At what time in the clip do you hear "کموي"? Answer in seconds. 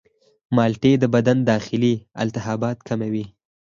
2.87-3.25